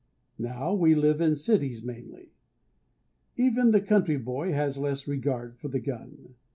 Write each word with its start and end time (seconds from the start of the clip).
Now 0.39 0.73
we 0.73 0.95
live 0.95 1.21
in 1.21 1.35
cities 1.35 1.83
mainly. 1.83 2.33
Even 3.37 3.69
the 3.69 3.79
country 3.81 4.17
boy 4.17 4.51
has 4.51 4.79
less 4.79 5.07
regard 5.07 5.59
for 5.59 5.67
the 5.67 5.79
gun. 5.79 6.33